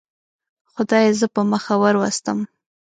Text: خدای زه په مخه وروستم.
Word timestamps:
خدای 0.73 1.05
زه 1.19 1.27
په 1.33 1.41
مخه 1.51 1.73
وروستم. 1.83 2.39